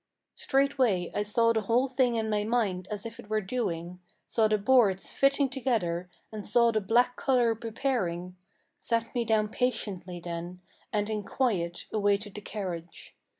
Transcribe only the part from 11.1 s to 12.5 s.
quiet awaited the